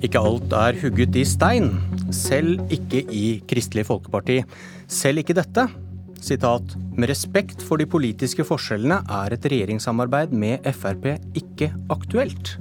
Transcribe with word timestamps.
Ikke 0.00 0.16
alt 0.16 0.54
er 0.56 0.78
hugget 0.80 1.16
i 1.20 1.26
stein, 1.28 1.74
selv 2.08 2.62
ikke 2.72 3.02
i 3.12 3.24
Kristelig 3.44 3.82
Folkeparti. 3.84 4.38
Selv 4.88 5.20
ikke 5.20 5.36
dette. 5.36 5.66
Sitat, 6.24 6.72
med 6.96 7.10
respekt 7.10 7.60
for 7.64 7.76
de 7.76 7.84
politiske 7.84 8.46
forskjellene 8.48 9.02
er 9.04 9.36
et 9.36 9.44
regjeringssamarbeid 9.52 10.32
med 10.32 10.64
Frp 10.72 11.04
ikke 11.36 11.68
aktuelt. 11.92 12.54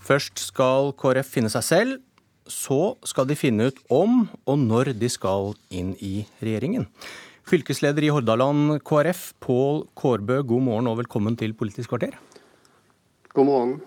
Først 0.00 0.40
skal 0.48 0.94
KrF 0.96 1.36
finne 1.36 1.52
seg 1.52 1.68
selv, 1.68 1.94
så 2.48 2.96
skal 3.04 3.28
de 3.28 3.36
finne 3.36 3.68
ut 3.68 3.84
om 3.92 4.26
og 4.48 4.60
når 4.64 4.94
de 4.96 5.12
skal 5.12 5.52
inn 5.68 5.92
i 6.00 6.24
regjeringen. 6.40 6.88
Fylkesleder 7.48 8.08
i 8.08 8.12
Hordaland 8.16 8.78
KrF, 8.80 9.34
Pål 9.44 9.90
Kårbø, 9.92 10.40
god 10.40 10.70
morgen 10.72 10.88
og 10.88 11.02
velkommen 11.04 11.36
til 11.36 11.52
Politisk 11.52 11.92
kvarter. 11.92 12.16
God 13.32 13.48
morgen. 13.48 13.78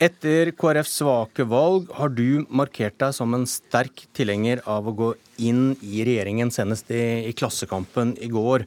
Etter 0.00 0.50
KrFs 0.56 0.94
svake 1.02 1.44
valg 1.44 1.90
har 1.98 2.10
du 2.16 2.46
markert 2.48 2.96
deg 2.98 3.12
som 3.12 3.34
en 3.36 3.44
sterk 3.46 4.06
tilhenger 4.16 4.62
av 4.64 4.88
å 4.88 4.94
gå 4.96 5.10
inn 5.44 5.74
i 5.84 6.00
regjeringen, 6.06 6.50
senest 6.50 6.88
i, 6.90 7.28
i 7.28 7.34
Klassekampen 7.36 8.14
i 8.24 8.30
går. 8.32 8.64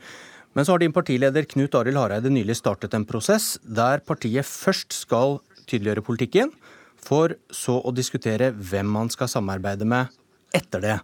Men 0.54 0.68
så 0.68 0.76
har 0.76 0.84
din 0.84 0.94
partileder 0.94 1.50
Knut 1.50 1.76
Arild 1.76 1.98
Hareide 1.98 2.30
nylig 2.30 2.60
startet 2.62 2.94
en 2.94 3.08
prosess 3.10 3.56
der 3.66 4.06
partiet 4.06 4.46
først 4.46 4.94
skal 4.94 5.40
tydeliggjøre 5.66 6.06
politikken, 6.06 6.54
for 7.02 7.34
så 7.50 7.82
å 7.82 7.94
diskutere 7.94 8.54
hvem 8.54 8.88
man 8.94 9.10
skal 9.14 9.34
samarbeide 9.34 9.90
med 9.90 10.14
etter 10.56 10.86
det. 10.86 11.00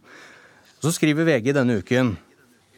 Så 0.85 0.93
skriver 0.93 1.25
VG 1.25 1.51
denne 1.57 1.81
uken 1.81 2.13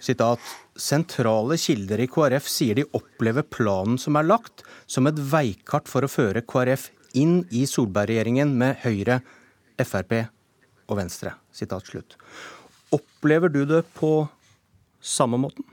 sitat, 0.03 0.41
sentrale 0.75 1.57
kilder 1.59 2.03
i 2.03 2.09
KrF 2.11 2.49
sier 2.49 2.79
de 2.79 2.85
opplever 2.97 3.45
planen 3.47 3.99
som 4.01 4.17
er 4.19 4.27
lagt, 4.27 4.65
som 4.85 5.07
et 5.09 5.19
veikart 5.31 5.89
for 5.91 6.05
å 6.05 6.11
føre 6.11 6.43
KrF 6.45 6.89
inn 7.19 7.43
i 7.53 7.65
Solberg-regjeringen 7.69 8.53
med 8.57 8.81
Høyre, 8.83 9.21
Frp 9.83 10.15
og 10.89 10.97
Venstre. 10.99 11.35
Sitat 11.53 11.87
slutt. 11.89 12.17
Opplever 12.93 13.51
du 13.53 13.63
det 13.69 13.83
på 13.97 14.15
samme 15.03 15.39
måten? 15.41 15.65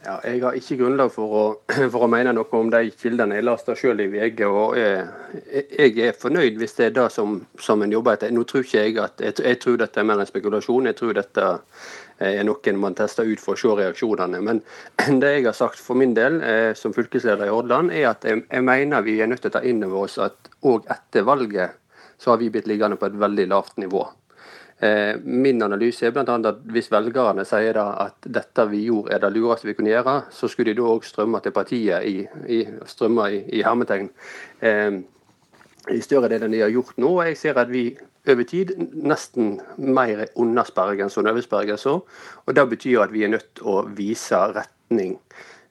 Ja, 0.00 0.14
jeg 0.24 0.40
har 0.40 0.56
ikke 0.56 0.78
grunnlag 0.80 1.10
for 1.12 1.32
å, 1.36 1.40
for 1.92 2.06
å, 2.06 2.08
mene 2.08 2.32
noe 2.32 2.48
om 2.56 2.70
de 2.72 2.86
kildene 2.96 3.36
jeg 3.36 3.44
laster 3.44 3.76
selv 3.76 4.00
i 4.00 4.08
VG. 4.08 4.46
og 4.48 4.78
jeg, 4.78 5.66
jeg, 5.76 5.96
er 6.06 6.16
fornøyd 6.16 6.56
hvis 6.60 6.78
det 6.78 6.86
er 6.86 6.94
det 6.96 7.08
som, 7.12 7.34
som 7.60 7.84
en 7.84 7.92
jobber 7.92 8.16
etter. 8.16 8.32
Nå 8.32 8.46
tror 8.48 8.64
ikke 8.64 8.86
Jeg 8.86 8.96
at, 9.02 9.20
jeg, 9.20 9.36
jeg, 9.44 9.58
tror 9.60 9.76
dette 9.82 10.00
er 10.00 10.08
mer 10.08 10.22
en 10.22 10.30
spekulasjon. 10.30 10.88
Jeg 10.88 10.96
tror 10.96 11.18
dette 11.20 11.50
er 12.20 12.44
noen 12.48 12.80
man 12.80 12.96
tester 12.96 13.28
ut 13.28 13.42
for 13.44 13.58
å 13.58 13.60
se 13.60 13.74
reaksjonene. 13.82 14.40
Men 14.46 14.62
det 15.20 15.34
jeg 15.34 15.44
har 15.50 15.58
sagt 15.58 15.82
for 15.84 16.00
min 16.00 16.16
del 16.16 16.40
eh, 16.40 16.70
som 16.78 16.96
fylkesleder 16.96 17.50
i 17.50 17.52
Hordaland, 17.52 17.92
er 17.92 18.08
at 18.14 18.24
jeg, 18.24 18.46
mener 18.64 19.04
vi 19.04 19.18
er 19.20 19.28
nødt 19.28 19.44
til 19.44 19.52
å 19.52 19.58
ta 19.58 19.64
inn 19.68 19.84
over 19.84 20.06
oss 20.06 20.16
at 20.22 20.48
òg 20.64 20.88
etter 20.96 21.28
valget 21.28 21.76
så 22.20 22.32
har 22.32 22.40
vi 22.40 22.50
blitt 22.52 22.68
liggende 22.68 22.96
på 23.00 23.08
et 23.08 23.20
veldig 23.20 23.46
lavt 23.52 23.76
nivå. 23.80 24.06
Eh, 24.80 25.16
min 25.24 25.62
analyse 25.62 26.06
er 26.06 26.12
bl.a. 26.16 26.36
at 26.48 26.60
hvis 26.72 26.88
velgerne 26.92 27.44
sier 27.44 27.76
at 27.84 28.28
dette 28.32 28.64
vi 28.70 28.86
gjorde 28.86 29.12
er 29.12 29.20
det 29.20 29.32
lureste 29.34 29.68
vi 29.68 29.74
kunne 29.76 29.92
gjøre, 29.92 30.14
så 30.32 30.48
skulle 30.48 30.72
de 30.72 30.80
da 30.80 30.86
òg 30.88 31.04
strømme 31.04 31.40
til 31.44 31.52
partiet 31.52 32.06
i, 32.08 32.22
i, 32.48 32.60
i, 32.64 33.40
i 33.58 33.64
hermetegn. 33.66 34.08
Eh, 34.64 35.00
I 35.90 36.00
større 36.04 36.30
del 36.32 36.46
enn 36.46 36.56
de 36.56 36.62
har 36.64 36.72
gjort 36.72 36.96
nå. 37.00 37.12
og 37.18 37.26
Jeg 37.28 37.36
ser 37.40 37.60
at 37.60 37.68
vi 37.72 37.90
over 38.28 38.44
tid 38.44 38.72
nesten 38.92 39.54
mer 39.76 40.26
undersperrigen 40.36 41.12
som 41.12 41.28
oversperrigen 41.28 41.80
så. 41.80 42.00
Og 42.46 42.56
Det 42.56 42.68
betyr 42.68 43.04
at 43.04 43.12
vi 43.12 43.24
er 43.24 43.32
nødt 43.36 43.54
til 43.56 43.68
å 43.68 43.82
vise 43.96 44.40
retning. 44.56 45.18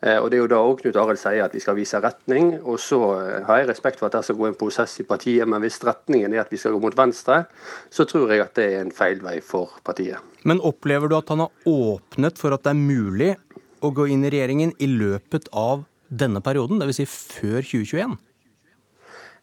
Eh, 0.02 0.16
og 0.16 0.30
Det 0.32 0.38
er 0.38 0.44
jo 0.44 0.48
da 0.48 0.60
også 0.64 0.84
Knut 0.84 1.00
Arild 1.02 1.20
sier 1.20 1.44
at 1.44 1.56
vi 1.56 1.60
skal 1.64 1.76
vise 1.76 2.00
retning. 2.00 2.54
og 2.64 2.80
Så 2.80 3.00
eh, 3.20 3.44
har 3.48 3.60
jeg 3.60 3.70
respekt 3.70 4.00
for 4.00 4.08
at 4.08 4.16
det 4.16 4.24
skal 4.24 4.40
gå 4.40 4.48
en 4.48 4.56
prosess 4.60 5.00
i 5.00 5.04
partiet, 5.04 5.48
men 5.48 5.62
hvis 5.62 5.82
retningen 5.84 6.34
er 6.34 6.46
at 6.46 6.52
vi 6.52 6.58
skal 6.58 6.72
gå 6.72 6.80
mot 6.80 6.96
venstre, 6.98 7.44
så 7.92 8.06
tror 8.08 8.32
jeg 8.32 8.46
at 8.46 8.56
det 8.56 8.70
er 8.74 8.82
en 8.86 8.96
feil 8.96 9.20
vei 9.24 9.40
for 9.42 9.76
partiet. 9.84 10.18
Men 10.48 10.64
opplever 10.64 11.10
du 11.12 11.18
at 11.18 11.30
han 11.30 11.44
har 11.44 11.52
åpnet 11.68 12.40
for 12.40 12.56
at 12.56 12.64
det 12.64 12.72
er 12.72 12.80
mulig 12.80 13.36
å 13.84 13.92
gå 13.96 14.08
inn 14.12 14.24
i 14.24 14.32
regjeringen 14.32 14.74
i 14.80 14.88
løpet 14.88 15.52
av 15.56 15.84
denne 16.10 16.42
perioden, 16.42 16.80
dvs. 16.80 17.04
Si 17.04 17.06
før 17.06 17.62
2021? 17.62 18.18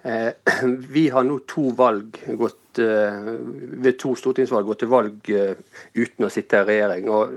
Eh, 0.06 0.32
vi 0.88 1.08
har 1.08 1.24
nå 1.26 1.38
to 1.50 1.70
valg 1.74 2.18
gått, 2.38 2.78
eh, 2.78 3.30
ved 3.82 3.96
to 3.98 4.12
stortingsvalg 4.18 4.68
gått 4.68 4.84
til 4.84 4.90
valg 4.92 5.30
eh, 5.34 5.56
uten 5.98 6.28
å 6.28 6.30
sitte 6.30 6.60
i 6.62 6.68
regjering. 6.68 7.08
og 7.10 7.32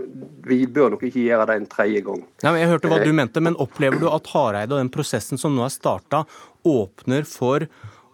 Vi 0.45 0.61
bør 0.69 0.93
nok 0.93 1.07
ikke 1.09 1.23
gjøre 1.25 1.47
det 1.49 1.55
en 1.57 1.69
tredje 1.71 2.03
gang. 2.05 2.25
Ja, 2.45 2.53
jeg 2.59 2.69
hørte 2.69 2.91
hva 2.91 2.99
du 3.01 3.13
mente, 3.15 3.41
men 3.41 3.57
Opplever 3.57 4.01
du 4.01 4.09
at 4.11 4.29
Hareide 4.35 4.75
og 4.75 4.83
den 4.83 4.93
prosessen 4.93 5.41
som 5.41 5.57
nå 5.57 5.65
er 5.65 5.73
starta, 5.73 6.25
åpner 6.67 7.25
for 7.29 7.65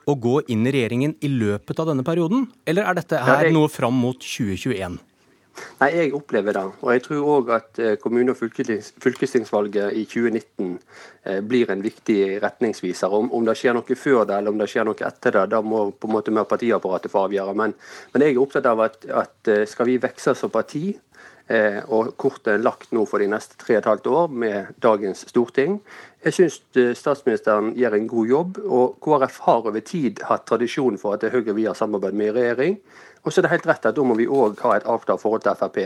å 0.06 0.14
gå 0.22 0.38
inn 0.54 0.64
i 0.70 0.72
regjeringen 0.72 1.18
i 1.26 1.32
løpet 1.34 1.82
av 1.82 1.90
denne 1.92 2.06
perioden? 2.08 2.48
Eller 2.70 2.88
er 2.88 3.02
dette 3.02 3.20
her 3.26 3.50
noe 3.52 3.72
fram 3.74 3.98
mot 3.98 4.22
2021? 4.22 5.02
Nei, 5.80 5.90
Jeg 5.96 6.14
opplever 6.16 6.56
det. 6.56 6.64
Og 6.82 6.92
jeg 6.94 7.04
tror 7.06 7.30
òg 7.36 7.52
at 7.56 7.80
eh, 7.80 7.96
kommune- 8.02 8.32
og 8.32 8.40
fylkestingsvalget 8.40 9.96
i 9.96 10.06
2019 10.06 10.80
eh, 11.26 11.42
blir 11.42 11.72
en 11.72 11.84
viktig 11.84 12.20
retningsviser. 12.44 13.12
Om, 13.12 13.32
om, 13.34 13.46
det 13.46 13.58
skjer 13.60 13.76
noe 13.76 14.00
før 14.00 14.24
det 14.28 14.40
eller 14.40 14.56
om 14.56 14.62
det 14.62 14.70
skjer 14.72 14.88
noe 14.88 15.08
etter 15.08 15.36
det, 15.36 15.48
da 15.52 15.62
må 15.62 15.90
på 15.92 16.10
en 16.10 16.16
måte 16.16 16.36
mer 16.36 16.48
partiapparatet 16.50 17.12
få 17.12 17.26
avgjøre. 17.28 17.56
Men, 17.56 17.76
men, 18.14 18.26
jeg 18.26 18.36
er 18.36 18.44
opptatt 18.44 18.70
av 18.72 18.86
at, 18.88 19.04
at 19.06 19.52
eh, 19.52 19.66
skal 19.70 19.92
vi 19.92 20.00
vokse 20.04 20.36
som 20.36 20.54
parti, 20.54 20.88
og 21.46 22.16
kortet 22.18 22.56
er 22.56 22.62
lagt 22.66 22.90
nå 22.96 23.04
for 23.06 23.22
de 23.22 23.28
neste 23.30 23.54
tre 23.62 23.76
og 23.76 23.84
et 23.84 23.88
halvt 23.92 24.08
år 24.10 24.32
med 24.34 24.72
dagens 24.82 25.20
storting. 25.30 25.76
Jeg 26.26 26.34
syns 26.34 26.56
statsministeren 26.98 27.68
gjør 27.78 28.00
en 28.00 28.08
god 28.10 28.32
jobb, 28.32 28.58
og 28.66 28.96
KrF 29.06 29.38
har 29.46 29.70
over 29.70 29.86
tid 29.86 30.24
hatt 30.26 30.48
tradisjon 30.50 30.98
for 30.98 31.14
at 31.14 31.22
det 31.22 31.30
er 31.30 31.36
Høyre 31.38 31.54
vi 31.54 31.68
har 31.70 31.78
samarbeid 31.78 32.18
med 32.18 32.32
i 32.32 32.34
regjering. 32.40 32.80
Og 33.26 33.34
så 33.34 33.42
er 33.42 33.48
det 33.48 33.54
helt 33.56 33.68
rett 33.70 33.86
at 33.90 33.98
Da 33.98 34.04
må 34.06 34.16
vi 34.18 34.28
òg 34.30 34.60
ha 34.62 34.76
et 34.78 34.86
avklart 34.86 35.22
forhold 35.22 35.44
til 35.46 35.58
Frp. 35.58 35.80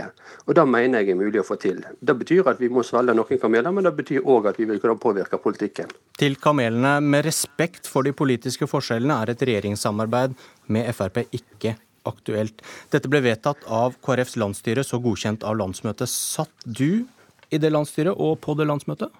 Og 0.45 0.55
Det 0.55 0.65
mener 0.67 0.99
jeg 0.99 1.13
er 1.15 1.19
mulig 1.19 1.39
å 1.39 1.47
få 1.47 1.55
til. 1.59 1.81
Det 1.99 2.15
betyr 2.19 2.47
at 2.51 2.59
vi 2.59 2.69
må 2.69 2.83
svelge 2.83 3.15
noen 3.15 3.39
kameler, 3.41 3.71
men 3.71 3.87
det 3.87 3.95
betyr 3.95 4.25
òg 4.27 4.49
at 4.51 4.59
vi 4.59 4.65
vil 4.65 4.79
kunne 4.79 4.99
påvirke 4.99 5.39
politikken. 5.39 5.87
Til 6.19 6.35
kamelene, 6.35 6.99
med 7.01 7.25
respekt 7.25 7.87
for 7.87 8.03
de 8.03 8.11
politiske 8.11 8.67
forskjellene 8.67 9.21
er 9.23 9.31
et 9.31 9.45
regjeringssamarbeid 9.47 10.35
med 10.67 10.91
Frp 10.93 11.23
ikke 11.31 11.77
aktuelt. 12.09 12.61
Dette 12.91 13.07
ble 13.11 13.21
vedtatt 13.23 13.63
av 13.67 13.95
KrFs 14.03 14.35
landsstyre, 14.39 14.83
så 14.83 14.99
godkjent 14.99 15.45
av 15.47 15.57
landsmøtet. 15.59 16.09
Satt 16.09 16.65
du 16.65 17.05
i 17.49 17.57
det 17.57 17.71
landsstyret 17.71 18.15
og 18.15 18.39
på 18.43 18.55
det 18.59 18.67
landsmøtet? 18.67 19.13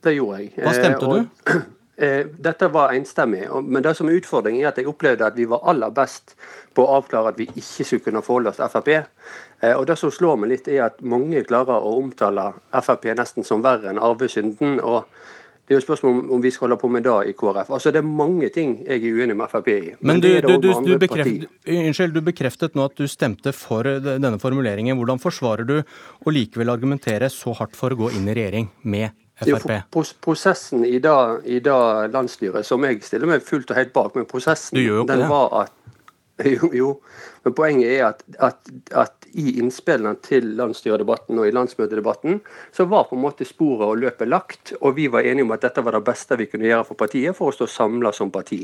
Det 0.00 0.16
gjorde 0.16 0.40
jeg. 0.40 0.54
Hva 0.56 0.72
stemte 0.72 1.04
eh, 1.04 1.28
du? 1.44 1.60
Eh, 2.00 2.26
dette 2.38 2.68
var 2.68 2.94
enstemmig, 2.96 3.42
men 3.62 3.82
det 3.84 3.92
som 3.98 4.08
er 4.08 4.16
utfordringen 4.16 4.62
er 4.62 4.70
at 4.70 4.78
jeg 4.80 4.88
opplevde 4.88 5.26
at 5.26 5.34
vi 5.36 5.44
var 5.50 5.66
aller 5.68 5.92
best 5.92 6.32
på 6.72 6.86
å 6.86 6.94
avklare 6.96 7.34
at 7.34 7.36
vi 7.40 7.44
ikke 7.50 7.84
skulle 7.84 8.04
kunne 8.06 8.22
forholde 8.24 8.54
oss 8.54 8.60
til 8.60 8.70
Frp. 8.72 8.88
Eh, 9.60 9.74
og 9.74 9.84
Det 9.86 9.98
som 10.00 10.14
slår 10.14 10.38
meg 10.40 10.54
litt, 10.54 10.70
er 10.72 10.86
at 10.86 11.02
mange 11.04 11.44
klarer 11.44 11.76
å 11.76 11.92
omtale 11.98 12.54
Frp 12.72 13.04
nesten 13.18 13.44
som 13.44 13.60
verre 13.60 13.92
enn 13.92 14.00
arvesynden. 14.00 14.80
og 14.80 15.04
det 15.68 15.76
er 15.76 15.82
jo 15.82 15.84
spørsmål 15.84 16.32
om 16.32 16.40
vi 16.42 16.50
skal 16.50 16.66
holde 16.66 16.80
på 16.80 16.88
med 16.88 17.04
det 17.04 17.18
i 17.28 17.32
KrF. 17.36 17.68
Altså 17.70 17.92
Det 17.92 18.00
er 18.00 18.08
mange 18.08 18.48
ting 18.48 18.78
jeg 18.86 19.04
er 19.04 19.20
uenig 19.20 19.36
med 19.36 19.50
Frp 19.52 19.68
i. 19.68 19.94
Men, 20.00 20.16
men 20.16 20.20
du, 20.20 20.40
du, 20.40 20.72
du, 20.82 20.98
bekreft, 20.98 21.46
unnskyld, 21.68 22.14
du 22.14 22.20
bekreftet 22.26 22.74
nå 22.74 22.88
at 22.88 22.96
du 22.96 23.06
stemte 23.06 23.52
for 23.52 23.84
denne 23.84 24.38
formuleringen. 24.40 24.96
Hvordan 24.96 25.20
forsvarer 25.20 25.68
du 25.68 25.76
å 25.78 26.32
likevel 26.32 26.72
argumentere 26.72 27.28
så 27.28 27.52
hardt 27.60 27.76
for 27.76 27.92
å 27.92 28.06
gå 28.06 28.16
inn 28.16 28.26
i 28.26 28.34
regjering 28.40 28.72
med 28.82 29.12
Frp? 29.40 30.16
Prosessen 30.20 30.84
i 30.84 30.98
det, 31.02 31.16
i 31.44 31.60
det 31.64 31.80
landsstyret, 32.12 32.66
som 32.66 32.84
jeg 32.84 33.00
stiller 33.06 33.30
meg 33.30 33.44
fullt 33.46 33.72
og 33.72 33.80
helt 33.80 33.94
bak, 33.96 34.16
men 34.16 34.28
prosessen 34.28 34.80
den 35.08 35.26
var 35.30 35.54
at 35.64 35.76
jo, 36.56 36.70
jo, 36.72 36.90
men 37.44 37.54
poenget 37.56 37.90
er 37.92 38.06
at, 38.06 38.22
at, 38.40 38.70
at 38.96 39.20
i 39.36 39.58
innspillene 39.60 40.16
til 40.24 40.54
landsstyredebatten 40.58 41.38
og 41.38 41.48
i 41.48 41.52
landsmøtedebatten, 41.54 42.40
så 42.72 42.86
var 42.90 43.08
på 43.08 43.18
en 43.18 43.24
måte 43.24 43.46
sporet 43.46 43.86
og 43.86 44.00
løpet 44.00 44.28
lagt, 44.28 44.72
og 44.80 44.96
vi 44.96 45.06
var 45.12 45.26
enige 45.26 45.46
om 45.46 45.54
at 45.54 45.66
dette 45.66 45.84
var 45.84 45.98
det 45.98 46.04
beste 46.06 46.38
vi 46.40 46.48
kunne 46.50 46.68
gjøre 46.68 46.88
for 46.88 46.98
partiet 46.98 47.36
for 47.36 47.50
å 47.50 47.56
stå 47.56 47.68
samla 47.70 48.12
som 48.16 48.32
parti. 48.34 48.62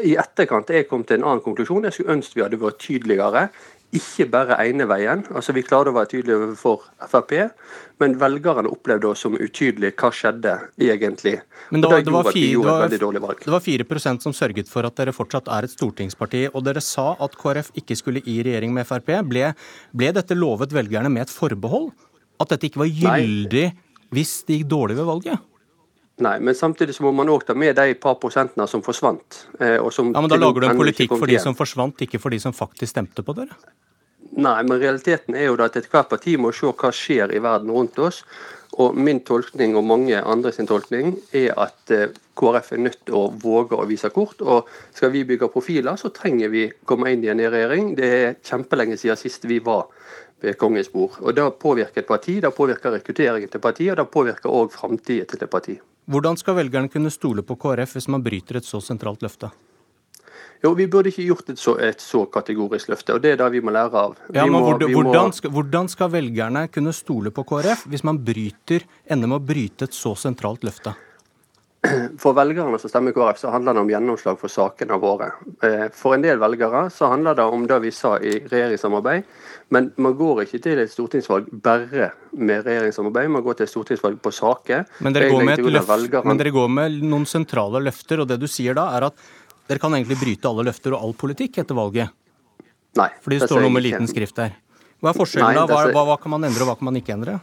I 0.00 0.14
etterkant 0.20 0.70
er 0.70 0.82
jeg 0.82 0.88
kommet 0.88 1.10
til 1.10 1.20
en 1.20 1.26
annen 1.28 1.44
konklusjon. 1.44 1.84
Jeg 1.84 1.98
skulle 1.98 2.14
ønske 2.16 2.38
vi 2.38 2.44
hadde 2.46 2.60
vært 2.62 2.80
tydeligere 2.80 3.48
ikke 3.92 4.26
bare 4.32 4.56
ene 4.64 4.86
veien. 4.88 5.22
Altså 5.36 5.52
Vi 5.52 5.64
klarte 5.66 5.92
å 5.92 5.96
være 5.96 6.10
tydelige 6.14 6.38
overfor 6.38 6.86
Frp, 7.10 7.34
men 8.00 8.16
velgerne 8.20 8.70
opplevde 8.72 9.10
oss 9.10 9.24
som 9.26 9.36
utydelige. 9.36 9.94
Hva 10.00 10.10
skjedde 10.16 10.54
egentlig? 10.80 11.36
Men 11.70 11.84
det, 11.84 11.90
var 11.90 12.30
fire, 12.32 12.78
det, 12.88 13.02
var, 13.02 13.36
det 13.36 13.52
var 13.52 13.64
4 13.64 14.16
som 14.24 14.32
sørget 14.36 14.70
for 14.72 14.88
at 14.88 14.96
dere 14.96 15.14
fortsatt 15.16 15.50
er 15.52 15.68
et 15.68 15.74
stortingsparti. 15.76 16.46
Og 16.52 16.64
dere 16.64 16.80
sa 16.84 17.12
at 17.20 17.36
KrF 17.36 17.72
ikke 17.78 17.98
skulle 18.00 18.24
i 18.24 18.40
regjering 18.44 18.72
med 18.74 18.88
Frp. 18.88 19.12
Ble, 19.28 19.52
ble 19.92 20.12
dette 20.16 20.38
lovet 20.38 20.72
velgerne 20.72 21.12
med 21.12 21.28
et 21.28 21.34
forbehold? 21.34 21.92
At 22.40 22.56
dette 22.56 22.70
ikke 22.70 22.86
var 22.86 22.90
gyldig 22.90 23.68
Nei. 23.68 23.96
hvis 24.16 24.40
det 24.48 24.62
gikk 24.62 24.70
dårlig 24.72 24.98
ved 24.98 25.10
valget? 25.12 25.48
Nei, 26.22 26.38
men 26.40 26.54
samtidig 26.54 26.94
så 26.94 27.06
må 27.06 27.12
man 27.16 27.30
òg 27.32 27.46
ta 27.48 27.54
med 27.58 27.76
de 27.78 27.94
par 27.98 28.18
prosentene 28.22 28.66
som 28.70 28.82
forsvant. 28.84 29.44
Eh, 29.58 29.78
som 29.90 30.12
ja, 30.12 30.20
men 30.20 30.30
Da 30.30 30.38
lager 30.38 30.62
du 30.62 30.68
en 30.68 30.78
politikk 30.78 31.14
for 31.16 31.30
de 31.30 31.38
som 31.42 31.56
forsvant, 31.58 32.04
ikke 32.06 32.20
for 32.22 32.34
de 32.34 32.40
som 32.42 32.54
faktisk 32.54 32.94
stemte 32.94 33.24
på 33.26 33.34
dere? 33.36 33.56
Nei, 34.32 34.62
men 34.64 34.78
realiteten 34.80 35.36
er 35.36 35.50
jo 35.50 35.58
at 35.60 35.76
ethvert 35.76 36.08
parti 36.08 36.38
må 36.40 36.52
se 36.56 36.70
hva 36.70 36.92
skjer 36.94 37.34
i 37.36 37.40
verden 37.42 37.72
rundt 37.74 37.98
oss. 38.00 38.22
Og 38.80 38.96
min 38.96 39.20
tolkning 39.20 39.74
og 39.76 39.84
mange 39.84 40.16
andre 40.16 40.52
sin 40.56 40.68
tolkning 40.68 41.12
er 41.36 41.52
at 41.60 41.92
eh, 41.92 42.14
KrF 42.38 42.72
er 42.72 42.80
nødt 42.86 43.02
til 43.04 43.18
å 43.18 43.26
våge 43.42 43.76
å 43.76 43.84
vise 43.88 44.08
kort. 44.14 44.40
Og 44.40 44.70
skal 44.94 45.12
vi 45.12 45.26
bygge 45.28 45.50
profiler, 45.52 45.98
så 46.00 46.08
trenger 46.14 46.52
vi 46.52 46.68
komme 46.88 47.12
inn 47.12 47.26
i 47.26 47.32
en 47.32 47.42
regjering. 47.42 47.92
Det 47.98 48.12
er 48.22 48.38
kjempelenge 48.40 48.96
siden 49.00 49.20
sist 49.20 49.44
vi 49.50 49.60
var 49.60 49.90
ved 50.42 50.56
kongens 50.58 50.88
bord. 50.92 51.20
Og 51.20 51.34
Det 51.36 51.50
påvirker 51.60 52.00
et 52.00 52.08
parti, 52.08 52.40
det 52.40 52.54
påvirker 52.54 52.96
rekrutteringen 52.96 53.52
til 53.52 53.60
partiet, 53.60 53.92
og 53.92 54.04
det 54.04 54.12
påvirker 54.14 54.50
òg 54.50 54.72
framtiden 54.72 55.28
til 55.28 55.42
et 55.42 55.50
parti. 55.50 55.80
Hvordan 56.10 56.38
skal 56.38 56.56
velgerne 56.58 56.90
kunne 56.90 57.10
stole 57.14 57.44
på 57.46 57.54
KrF 57.62 57.94
hvis 57.94 58.08
man 58.10 58.24
bryter 58.24 58.58
et 58.58 58.66
så 58.66 58.80
sentralt 58.82 59.22
løfte? 59.22 59.52
Jo, 60.62 60.72
Vi 60.78 60.86
burde 60.86 61.10
ikke 61.10 61.24
gjort 61.26 61.48
et 61.50 61.58
så, 61.58 61.74
et 61.82 62.00
så, 62.00 62.24
kategorisk 62.30 62.90
løfte, 62.92 63.14
og 63.14 63.22
det 63.22 63.32
er 63.32 63.38
det 63.40 63.48
vi 63.50 63.60
må 63.60 63.72
lære 63.74 63.98
av. 63.98 64.18
Ja, 64.34 64.44
men 64.46 64.54
må, 64.54 64.60
hvordan, 64.68 64.92
hvordan, 64.94 65.32
skal, 65.34 65.50
hvordan, 65.50 65.88
skal, 65.90 66.10
velgerne 66.12 66.68
kunne 66.70 66.92
stole 66.94 67.32
på 67.34 67.42
KrF 67.46 67.86
hvis 67.90 68.04
man 68.06 68.20
bryter, 68.22 68.86
ender 69.10 69.30
med 69.30 69.40
å 69.40 69.46
bryte 69.46 69.90
et 69.90 69.96
så 69.96 70.14
sentralt 70.18 70.62
løfte? 70.66 70.94
For 72.22 72.34
velgerne 72.36 72.78
som 72.78 72.90
stemmer 72.90 73.14
KrF, 73.14 73.40
så 73.40 73.50
handler 73.50 73.74
det 73.74 73.82
om 73.82 73.90
gjennomslag 73.90 74.38
for 74.38 74.52
sakene 74.52 74.98
våre. 75.02 75.32
Eh, 75.66 75.88
for 75.98 76.14
en 76.14 76.22
del 76.22 76.38
velgere 76.38 76.84
så 76.94 77.08
handler 77.10 77.34
det 77.34 77.46
om 77.56 77.64
det 77.66 77.78
vi 77.82 77.90
sa 77.94 78.14
i 78.22 78.36
regjeringssamarbeid. 78.38 79.26
Men 79.74 79.88
man 80.04 80.14
går 80.14 80.44
ikke 80.44 80.60
til 80.62 80.82
et 80.82 80.92
stortingsvalg 80.92 81.48
bare 81.64 82.12
med 82.38 82.66
regjeringssamarbeid, 82.68 83.30
man 83.34 83.42
går 83.42 83.58
til 83.58 83.66
et 83.66 83.72
stortingsvalg 83.72 84.20
på 84.22 84.34
saker. 84.36 84.84
Men 85.02 85.16
dere, 85.16 85.30
går 85.32 85.46
med, 85.48 85.62
løft, 85.74 86.18
men 86.28 86.38
dere 86.38 86.54
går 86.54 86.70
med 86.70 87.02
noen 87.02 87.26
sentrale 87.26 87.82
løfter, 87.82 88.22
og 88.22 88.30
det 88.30 88.38
du 88.42 88.46
sier 88.50 88.78
da 88.78 88.90
er 88.98 89.08
at 89.08 89.30
dere 89.70 89.82
kan 89.82 89.96
egentlig 89.96 90.20
bryte 90.20 90.50
alle 90.50 90.68
løfter 90.68 90.94
og 90.94 91.06
all 91.06 91.16
politikk 91.18 91.62
etter 91.64 91.78
valget? 91.78 92.14
Nei. 93.00 93.08
Fordi 93.24 93.40
det 93.40 93.48
står 93.48 93.64
noe 93.64 93.74
med 93.74 93.86
liten 93.88 94.10
skrift 94.10 94.38
der. 94.38 94.54
Hva 95.02 95.10
er 95.10 95.18
forskjellen 95.18 95.58
da? 95.58 95.66
Hva, 95.66 95.86
hva, 95.90 96.04
hva, 96.12 96.18
kan 96.20 96.30
man 96.36 96.46
endre, 96.46 96.62
og 96.62 96.70
hva 96.70 96.78
kan 96.78 96.92
man 96.92 97.00
ikke 97.00 97.16
endre? 97.16 97.40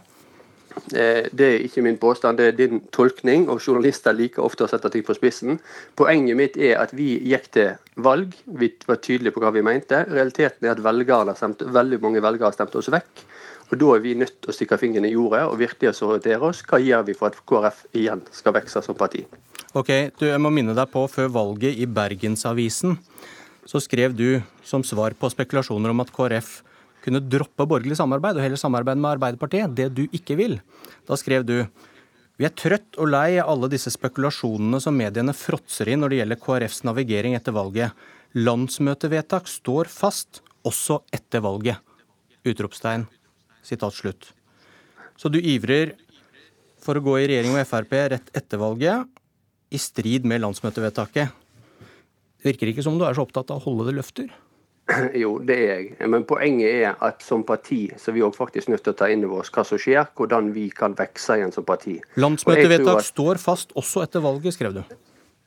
Eh, 0.94 1.28
det 1.32 1.48
er 1.48 1.66
ikke 1.66 1.84
min 1.86 1.98
påstand, 2.02 2.38
det 2.38 2.48
er 2.48 2.58
din 2.58 2.82
tolkning. 2.94 3.48
og 3.50 3.62
Journalister 3.62 4.16
liker 4.16 4.44
ofte 4.44 4.66
å 4.66 4.70
sette 4.70 4.90
ting 4.90 5.04
på 5.06 5.16
spissen. 5.18 5.60
Poenget 5.96 6.38
mitt 6.38 6.58
er 6.58 6.80
at 6.82 6.94
vi 6.94 7.18
gikk 7.32 7.50
til 7.52 7.74
valg, 7.96 8.34
vi 8.46 8.72
var 8.88 9.02
tydelige 9.02 9.36
på 9.36 9.44
hva 9.44 9.54
vi 9.56 9.66
mente. 9.66 10.06
Realiteten 10.10 10.68
er 10.68 10.76
at 10.76 10.84
velgerne 10.84 11.36
stemte, 11.36 11.66
veldig 11.66 12.02
mange 12.02 12.24
velgere 12.24 12.54
stemte 12.54 12.82
oss 12.82 12.92
vekk. 12.94 13.26
Og 13.70 13.78
Da 13.78 13.96
er 13.96 14.00
vi 14.02 14.16
nødt 14.18 14.42
til 14.42 14.50
å 14.50 14.54
stikke 14.56 14.80
fingeren 14.82 15.06
i 15.06 15.14
jordet 15.14 15.44
og 15.46 15.60
virkelig 15.60 15.94
orientere 16.02 16.42
oss. 16.42 16.64
Hva 16.66 16.80
gjør 16.82 17.06
vi 17.06 17.14
for 17.14 17.30
at 17.30 17.38
KrF 17.46 17.86
igjen 17.94 18.24
skal 18.32 18.54
vokse 18.54 18.82
som 18.82 18.96
parti? 18.96 19.26
Ok, 19.78 20.10
du, 20.18 20.26
Jeg 20.26 20.42
må 20.42 20.50
minne 20.50 20.74
deg 20.74 20.90
på, 20.90 21.06
før 21.08 21.30
valget 21.30 21.78
i 21.78 21.86
Bergensavisen 21.86 22.98
så 23.70 23.78
skrev 23.78 24.16
du 24.18 24.42
som 24.66 24.82
svar 24.82 25.14
på 25.14 25.30
spekulasjoner 25.30 25.94
om 25.94 26.02
at 26.02 26.10
KrF 26.10 26.64
kunne 27.04 27.22
droppe 27.24 27.68
borgerlig 27.70 27.98
samarbeid 28.00 28.40
og 28.40 28.44
heller 28.44 28.60
samarbeide 28.60 29.02
med 29.02 29.14
Arbeiderpartiet, 29.16 29.76
det 29.76 29.90
du 29.96 30.06
ikke 30.16 30.38
vil. 30.40 30.60
Da 31.08 31.18
skrev 31.20 31.46
du 31.48 31.58
vi 32.40 32.48
er 32.48 32.54
trøtt 32.56 32.96
og 32.96 33.10
lei 33.12 33.36
av 33.36 33.50
alle 33.52 33.68
disse 33.68 33.92
spekulasjonene 33.92 34.80
som 34.80 34.96
mediene 34.96 35.34
fråtser 35.36 35.90
i 35.92 35.98
når 36.00 36.14
det 36.14 36.20
gjelder 36.22 36.40
KrFs 36.40 36.86
navigering 36.88 37.34
etter 37.36 37.52
valget. 37.52 37.92
Landsmøtevedtak 38.40 39.50
står 39.52 39.90
fast, 39.92 40.40
også 40.64 41.02
etter 41.12 41.44
valget. 41.44 41.84
Utropstegn. 42.48 43.04
Sitat 43.68 43.98
slutt. 43.98 44.30
Så 45.20 45.28
du 45.28 45.36
ivrer 45.42 45.98
for 46.80 46.96
å 46.96 47.04
gå 47.04 47.18
i 47.20 47.28
regjering 47.28 47.52
med 47.58 47.68
Frp 47.68 47.92
rett 48.14 48.32
etter 48.32 48.62
valget, 48.62 49.04
i 49.70 49.78
strid 49.78 50.24
med 50.24 50.40
landsmøtevedtaket. 50.42 51.36
Det 52.40 52.48
virker 52.48 52.72
ikke 52.72 52.86
som 52.86 52.96
du 52.98 53.04
er 53.04 53.18
så 53.18 53.28
opptatt 53.28 53.52
av 53.52 53.60
å 53.60 53.66
holde 53.68 53.90
det 53.90 54.00
løfter? 54.00 54.32
Jo, 55.22 55.38
det 55.46 55.58
er 55.58 55.74
jeg. 55.74 56.10
Men 56.10 56.26
poenget 56.30 56.70
er 56.84 56.96
at 57.06 57.24
som 57.26 57.44
parti 57.48 57.82
så 57.98 58.12
er 58.12 58.18
vi 58.18 58.24
også 58.26 58.44
faktisk 58.46 58.72
nødt 58.74 58.84
til 58.86 58.96
å 58.96 59.00
ta 59.02 59.10
inn 59.12 59.26
over 59.28 59.44
oss 59.44 59.54
hva 59.54 59.66
som 59.68 59.82
skjer, 59.82 60.10
hvordan 60.18 60.54
vi 60.56 60.70
kan 60.76 60.98
vokse 60.98 61.38
igjen 61.40 61.54
som 61.56 61.68
parti. 61.68 62.00
Landsmøtevedtak 62.20 63.04
at... 63.04 63.12
står 63.12 63.42
fast 63.42 63.76
også 63.80 64.06
etter 64.08 64.24
valget, 64.26 64.58
skrev 64.58 64.80
du. 64.80 64.84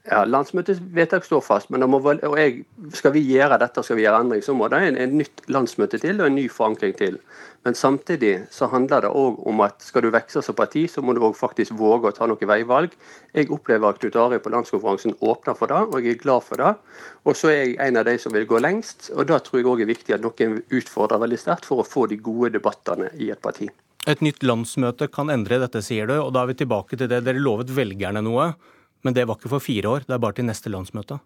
Ja, 0.02 0.25
Landsmøtevedtak 0.26 1.22
står 1.22 1.43
fast, 1.46 1.69
men 1.70 1.84
må, 1.87 2.00
og 2.02 2.32
jeg, 2.34 2.64
skal 2.99 3.12
vi 3.14 3.20
gjøre 3.22 3.54
dette, 3.62 3.84
skal 3.87 4.00
vi 4.00 4.02
gjøre 4.02 4.25
endring, 4.25 4.40
så 4.43 4.54
må 4.58 4.66
det 4.72 4.81
en, 4.82 4.96
en 4.99 5.12
nytt 5.20 5.44
landsmøte 5.46 6.00
til 6.02 6.19
og 6.19 6.26
en 6.26 6.34
ny 6.34 6.49
forankring 6.50 6.96
til. 6.99 7.20
Men 7.62 7.78
samtidig 7.78 8.32
så 8.50 8.66
handler 8.72 9.04
det 9.04 9.12
òg 9.14 9.38
om 9.46 9.62
at 9.62 9.87
skal 9.87 10.02
du 10.02 10.08
vokse 10.10 10.43
som 10.43 10.56
parti, 10.58 10.88
så 10.90 11.04
må 11.06 11.14
du 11.14 11.22
òg 11.22 11.37
faktisk 11.38 11.76
våge 11.78 12.10
å 12.10 12.16
ta 12.16 12.26
noen 12.26 12.50
veivalg. 12.50 12.96
Jeg 13.31 13.52
opplever 13.54 13.94
at 13.94 14.02
Knut 14.02 14.19
Arild 14.25 14.43
på 14.43 14.50
landskonferansen 14.56 15.14
åpner 15.22 15.54
for 15.60 15.70
det, 15.70 15.84
og 15.87 15.94
jeg 16.02 16.16
er 16.16 16.20
glad 16.25 16.48
for 16.48 16.64
det. 16.64 16.75
Og 17.22 17.38
så 17.38 17.55
er 17.55 17.60
jeg 17.60 17.78
en 17.87 18.02
av 18.02 18.10
de 18.10 18.19
som 18.19 18.34
vil 18.34 18.50
gå 18.50 18.58
lengst, 18.58 19.12
og 19.14 19.31
da 19.31 19.38
tror 19.38 19.62
jeg 19.62 19.70
òg 19.70 19.87
er 19.87 19.93
viktig 19.94 20.19
at 20.19 20.26
noen 20.26 20.58
utfordrer 20.66 21.22
veldig 21.22 21.38
sterkt 21.44 21.70
for 21.70 21.78
å 21.78 21.87
få 21.87 22.08
de 22.10 22.19
gode 22.19 22.56
debattene 22.58 23.14
i 23.22 23.31
et 23.31 23.44
parti. 23.44 23.70
Et 24.10 24.19
nytt 24.19 24.43
landsmøte 24.43 25.06
kan 25.14 25.31
endre 25.31 25.62
dette, 25.62 25.78
sier 25.87 26.10
du, 26.10 26.19
og 26.19 26.34
da 26.34 26.43
er 26.43 26.50
vi 26.50 26.62
tilbake 26.64 26.98
til 26.98 27.06
det. 27.06 27.22
Dere 27.22 27.38
lovet 27.38 27.70
velgerne 27.70 28.26
noe. 28.26 28.50
Men 29.02 29.14
det 29.14 29.26
var 29.26 29.38
ikke 29.38 29.52
for 29.52 29.62
fire 29.62 29.96
år, 29.96 30.06
det 30.06 30.14
er 30.14 30.22
bare 30.22 30.38
til 30.38 30.46
neste 30.46 30.70
landsmøte? 30.72 31.19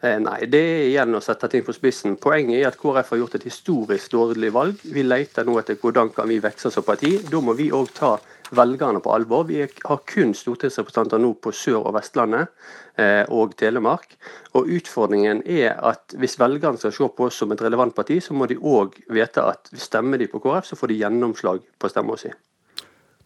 Eh, 0.00 0.16
nei, 0.16 0.46
det 0.48 0.60
er 0.64 0.86
igjen 0.88 1.12
å 1.12 1.20
sette 1.20 1.48
ting 1.52 1.64
på 1.64 1.74
spissen. 1.76 2.14
Poenget 2.20 2.56
er 2.56 2.70
at 2.70 2.78
KrF 2.80 3.12
har 3.12 3.20
gjort 3.20 3.34
et 3.36 3.44
historisk 3.44 4.14
dårlig 4.14 4.48
valg. 4.54 4.80
Vi 4.80 5.04
leter 5.04 5.44
nå 5.44 5.58
etter 5.60 5.76
hvordan 5.76 6.08
kan 6.16 6.30
vi 6.30 6.38
vokse 6.40 6.72
som 6.72 6.86
parti. 6.86 7.18
Da 7.28 7.42
må 7.44 7.52
vi 7.58 7.68
òg 7.76 7.92
ta 7.98 8.14
velgerne 8.56 9.02
på 9.04 9.12
alvor. 9.12 9.44
Vi 9.50 9.60
har 9.60 10.00
kun 10.08 10.32
stortingsrepresentanter 10.34 11.20
nå 11.20 11.34
på 11.36 11.52
Sør- 11.52 11.84
og 11.84 11.98
Vestlandet 11.98 12.48
eh, 12.96 13.28
og 13.28 13.52
Telemark. 13.60 14.16
Og 14.56 14.72
Utfordringen 14.80 15.44
er 15.44 15.76
at 15.76 16.16
hvis 16.16 16.38
velgerne 16.40 16.80
skal 16.80 16.96
se 16.96 17.10
på 17.16 17.28
oss 17.28 17.42
som 17.44 17.52
et 17.52 17.62
relevant 17.68 17.94
parti, 17.94 18.22
så 18.24 18.32
må 18.32 18.48
de 18.48 18.56
òg 18.56 19.02
vite 19.12 19.44
at 19.44 19.68
stemmer 19.76 20.18
de 20.18 20.32
på 20.32 20.40
KrF, 20.40 20.72
så 20.72 20.80
får 20.80 20.94
de 20.94 21.02
gjennomslag 21.04 21.60
på 21.76 21.92
stemma 21.92 22.16
si. 22.16 22.32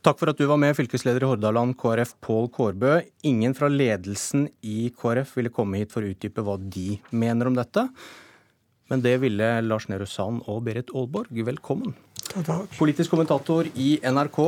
Takk 0.05 0.19
for 0.21 0.29
at 0.29 0.37
du 0.37 0.45
var 0.45 0.59
med, 0.61 0.75
fylkesleder 0.77 1.25
i 1.25 1.29
Hordaland 1.31 1.79
KrF 1.81 2.11
Pål 2.21 2.51
Kårbø. 2.53 2.99
Ingen 3.25 3.55
fra 3.57 3.71
ledelsen 3.73 4.51
i 4.61 4.91
KrF 4.93 5.31
ville 5.39 5.53
komme 5.55 5.81
hit 5.81 5.95
for 5.95 6.05
å 6.05 6.11
utdype 6.13 6.45
hva 6.45 6.59
de 6.61 6.99
mener 7.09 7.49
om 7.49 7.57
dette. 7.57 7.87
Men 8.93 9.01
det 9.01 9.15
ville 9.23 9.49
Lars 9.65 9.87
Nehru 9.89 10.05
Sand 10.05 10.43
og 10.45 10.61
Berit 10.67 10.93
Aalborg. 10.93 11.33
Velkommen. 11.49 11.97
Takk. 12.35 12.69
Politisk 12.77 13.15
kommentator 13.15 13.71
i 13.81 13.95
NRK. 14.05 14.39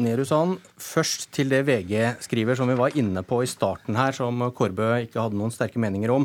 Nehru 0.00 0.24
Sand, 0.24 0.64
først 0.80 1.28
til 1.36 1.52
det 1.52 1.60
VG 1.68 2.24
skriver, 2.24 2.56
som 2.56 2.72
vi 2.72 2.80
var 2.80 2.96
inne 2.96 3.20
på 3.20 3.42
i 3.44 3.52
starten 3.52 4.00
her, 4.00 4.16
som 4.16 4.40
Kårbø 4.56 4.94
ikke 5.04 5.20
hadde 5.20 5.36
noen 5.36 5.52
sterke 5.52 5.82
meninger 5.82 6.16
om. 6.16 6.24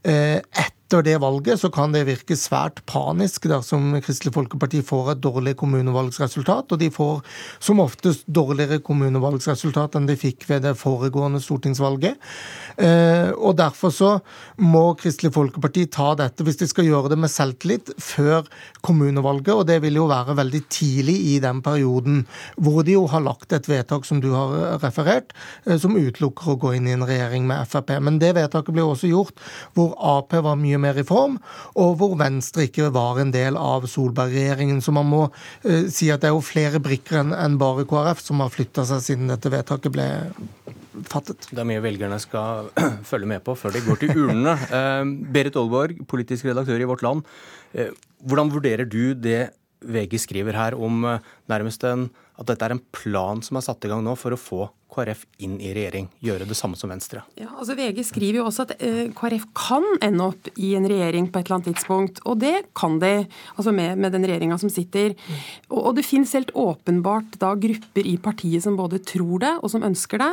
eh, 0.03 0.39
etter 0.39 0.82
etter 0.93 1.03
det 1.03 1.17
valget 1.17 1.59
så 1.59 1.69
kan 1.73 1.93
det 1.93 2.03
virke 2.05 2.35
svært 2.37 2.83
panisk 2.85 3.47
dersom 3.49 3.95
Kristelig 4.03 4.33
Folkeparti 4.35 4.83
får 4.85 5.13
et 5.13 5.21
dårlig 5.23 5.55
kommunevalgsresultat. 5.57 6.69
Og 6.69 6.79
de 6.79 6.89
får 6.93 7.23
som 7.63 7.81
oftest 7.81 8.27
dårligere 8.29 8.77
kommunevalgsresultat 8.85 9.97
enn 9.97 10.05
de 10.05 10.17
fikk 10.19 10.45
ved 10.49 10.67
det 10.67 10.75
foregående 10.77 11.41
stortingsvalget. 11.41 12.19
Eh, 12.77 13.31
og 13.33 13.57
Derfor 13.57 13.93
så 13.93 14.11
må 14.61 14.93
Kristelig 14.99 15.33
Folkeparti 15.33 15.87
ta 15.89 16.13
dette, 16.19 16.45
hvis 16.45 16.59
de 16.61 16.67
skal 16.69 16.85
gjøre 16.85 17.13
det 17.13 17.19
med 17.21 17.31
selvtillit, 17.31 17.89
før 17.97 18.45
kommunevalget. 18.85 19.53
Og 19.55 19.65
det 19.69 19.79
vil 19.81 19.97
jo 19.97 20.07
være 20.11 20.37
veldig 20.37 20.63
tidlig 20.69 21.17
i 21.33 21.39
den 21.41 21.63
perioden 21.65 22.23
hvor 22.61 22.83
de 22.85 22.97
jo 22.97 23.07
har 23.09 23.23
lagt 23.25 23.53
et 23.55 23.69
vedtak 23.69 24.05
som 24.05 24.21
du 24.21 24.29
har 24.35 24.77
referert, 24.83 25.33
eh, 25.65 25.79
som 25.81 25.97
utelukker 25.97 26.53
å 26.53 26.59
gå 26.61 26.75
inn 26.77 26.91
i 26.91 26.95
en 26.97 27.07
regjering 27.07 27.49
med 27.49 27.65
Frp. 27.69 27.97
Men 28.03 28.21
det 28.21 28.35
vedtaket 28.37 28.75
ble 28.75 28.85
også 28.85 29.09
gjort 29.09 29.41
hvor 29.73 29.97
Ap 29.97 30.33
var 30.43 30.59
mye 30.59 30.82
mer 30.83 30.99
i 30.99 31.05
form, 31.07 31.39
og 31.79 31.97
hvor 31.99 32.15
Venstre 32.19 32.67
ikke 32.67 32.91
var 32.93 33.21
en 33.21 33.33
del 33.33 33.57
av 33.59 33.87
Solberg-regjeringen. 33.89 34.81
Så 34.83 34.93
man 34.95 35.09
må 35.09 35.25
uh, 35.29 35.85
si 35.91 36.11
at 36.13 36.23
det 36.23 36.31
er 36.31 36.35
jo 36.37 36.45
flere 36.45 36.81
brikker 36.83 37.21
enn 37.23 37.33
en 37.37 37.57
bare 37.61 37.87
KrF 37.89 38.23
som 38.23 38.43
har 38.43 38.53
flytta 38.53 38.85
seg 38.89 39.03
siden 39.07 39.31
dette 39.31 39.51
vedtaket 39.53 39.93
ble 39.93 40.07
fattet. 41.09 41.49
Det 41.49 41.59
er 41.59 41.67
mye 41.67 41.83
velgerne 41.83 42.19
skal 42.21 42.69
følge 43.09 43.31
med 43.33 43.43
på 43.45 43.57
før 43.59 43.75
de 43.75 43.83
går 43.87 44.03
til 44.03 44.15
urnene. 44.27 44.55
Uh, 44.69 45.03
Berit 45.35 45.59
Aalborg, 45.59 46.05
politisk 46.09 46.51
redaktør 46.51 46.83
i 46.83 46.89
Vårt 46.89 47.05
Land. 47.05 47.27
Uh, 47.73 47.91
hvordan 48.23 48.53
vurderer 48.53 48.87
du 48.87 49.13
det 49.17 49.51
VG 49.83 50.19
skriver 50.23 50.55
her 50.55 50.75
om 50.79 51.03
nærmest 51.51 51.83
en, 51.87 52.07
at 52.39 52.49
dette 52.49 52.65
er 52.65 52.75
en 52.75 52.85
plan 52.95 53.41
som 53.45 53.59
er 53.59 53.65
satt 53.65 53.85
i 53.85 53.91
gang 53.91 54.03
nå 54.05 54.15
for 54.19 54.35
å 54.35 54.39
få 54.39 54.69
KrF 54.93 55.23
inn 55.43 55.55
i 55.61 55.71
regjering, 55.73 56.07
gjøre 56.23 56.45
det 56.47 56.55
samme 56.57 56.77
som 56.77 56.91
Venstre? 56.91 57.23
Ja, 57.39 57.49
altså 57.57 57.75
VG 57.77 58.03
skriver 58.05 58.41
jo 58.41 58.47
også 58.49 58.67
at 58.67 58.73
eh, 58.83 59.09
KrF 59.15 59.47
kan 59.57 59.85
ende 60.05 60.27
opp 60.29 60.49
i 60.53 60.73
en 60.77 60.87
regjering 60.89 61.29
på 61.31 61.39
et 61.39 61.47
eller 61.47 61.59
annet 61.59 61.69
tidspunkt. 61.71 62.21
Og 62.29 62.39
det 62.43 62.53
kan 62.77 62.99
de, 63.01 63.25
altså 63.55 63.73
med, 63.75 63.97
med 64.01 64.13
den 64.15 64.27
regjeringa 64.27 64.59
som 64.61 64.71
sitter. 64.73 65.15
Og, 65.71 65.79
og 65.79 65.91
det 65.97 66.05
finnes 66.07 66.33
helt 66.37 66.53
åpenbart 66.53 67.39
da 67.41 67.53
grupper 67.59 68.09
i 68.09 68.15
partiet 68.21 68.65
som 68.65 68.77
både 68.79 69.01
tror 69.03 69.41
det 69.43 69.53
og 69.61 69.73
som 69.73 69.85
ønsker 69.85 70.21
det. 70.21 70.31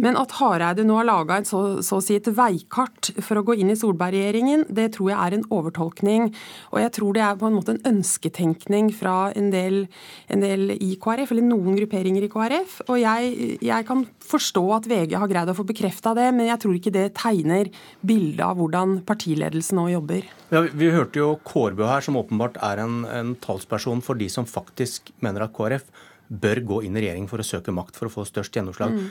Men 0.00 0.18
at 0.20 0.36
Hareide 0.38 0.86
nå 0.86 0.96
har 1.00 1.08
laga 1.08 1.40
så, 1.48 1.80
så 1.84 2.00
å 2.00 2.04
si 2.04 2.16
et 2.18 2.30
veikart 2.34 3.12
for 3.20 3.40
å 3.40 3.44
gå 3.46 3.58
inn 3.60 3.72
i 3.72 3.78
Solberg-regjeringen, 3.78 4.66
det 4.72 4.90
tror 4.96 5.12
jeg 5.12 5.20
er 5.20 5.36
en 5.36 5.46
overtolkning. 5.52 6.30
Og 6.72 6.80
jeg 6.82 6.94
tror 6.96 7.16
det 7.16 7.24
er 7.26 7.38
på 7.40 7.48
en 7.48 7.58
måte 7.58 7.76
en 7.76 7.84
ønsketenkning 7.94 8.90
fra 8.96 9.30
en 9.36 9.52
del, 9.52 9.84
en 10.32 10.39
del 10.42 10.74
i 10.74 10.94
KrF, 11.00 11.32
eller 11.34 11.46
noen 11.46 11.76
grupperinger 11.78 12.26
i 12.26 12.30
KrF. 12.32 12.76
Og 12.88 13.00
jeg, 13.00 13.56
jeg 13.64 13.86
kan 13.88 14.04
forstå 14.24 14.64
at 14.76 14.88
VG 14.90 15.16
har 15.20 15.30
greid 15.30 15.52
å 15.52 15.56
få 15.56 15.66
bekrefta 15.68 16.14
det, 16.18 16.28
men 16.36 16.48
jeg 16.50 16.62
tror 16.62 16.76
ikke 16.76 16.94
det 16.94 17.06
tegner 17.18 17.70
bildet 18.06 18.44
av 18.46 18.58
hvordan 18.60 19.00
partiledelsen 19.08 19.80
nå 19.80 19.88
jobber. 19.94 20.28
Ja, 20.50 20.64
vi 20.66 20.92
hørte 20.94 21.22
jo 21.22 21.32
Kårbø 21.46 21.86
her, 21.88 22.04
som 22.04 22.18
åpenbart 22.20 22.58
er 22.64 22.84
en, 22.84 23.02
en 23.06 23.34
talsperson 23.42 24.02
for 24.04 24.18
de 24.20 24.30
som 24.32 24.48
faktisk 24.48 25.12
mener 25.24 25.46
at 25.46 25.54
KrF 25.56 25.88
bør 26.30 26.62
gå 26.66 26.82
inn 26.86 26.98
i 26.98 27.04
regjering 27.06 27.26
for 27.30 27.42
å 27.42 27.46
søke 27.46 27.74
makt 27.74 27.98
for 27.98 28.08
å 28.08 28.14
få 28.20 28.26
størst 28.28 28.54
gjennomslag. 28.56 28.94
Mm. 28.94 29.08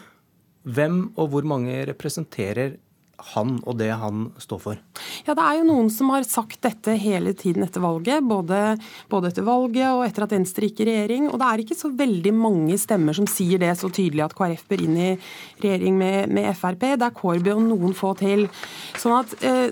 Hvem 0.69 1.01
og 1.19 1.33
hvor 1.33 1.47
mange 1.47 1.81
representerer 1.87 2.77
han 3.33 3.57
og 3.67 3.77
det 3.79 3.91
han 4.01 4.29
står 4.41 4.59
for? 4.63 4.79
Ja, 5.27 5.35
Det 5.35 5.43
er 5.43 5.59
jo 5.59 5.67
noen 5.67 5.89
som 5.93 6.09
har 6.13 6.25
sagt 6.27 6.61
dette 6.65 6.95
hele 6.99 7.33
tiden 7.37 7.63
etter 7.65 7.83
valget. 7.83 8.23
Både, 8.25 8.77
både, 9.09 9.31
etter 9.31 9.45
valget 9.47 9.87
og 9.91 10.05
etter 10.05 10.25
at 10.25 10.35
Venstre 10.35 10.67
gikk 10.69 10.83
i 10.83 10.89
regjering. 10.89 11.29
Og 11.29 11.39
det 11.39 11.49
er 11.49 11.63
ikke 11.63 11.77
så 11.79 11.91
veldig 11.95 12.33
mange 12.35 12.77
stemmer 12.81 13.15
som 13.17 13.27
sier 13.29 13.61
det 13.61 13.71
så 13.79 13.91
tydelig 13.91 14.25
at 14.25 14.35
KrF 14.37 14.65
bør 14.69 14.83
inn 14.85 14.97
i 14.97 15.09
regjering 15.61 15.97
med, 15.99 16.33
med 16.33 16.49
Frp. 16.57 16.85
Det 16.99 17.07
er 17.09 17.15
Kårby 17.15 17.53
og 17.55 17.63
noen 17.67 17.95
få 17.97 18.13
til. 18.19 18.47
Sånn 18.99 19.17
at, 19.19 19.35
eh, 19.43 19.69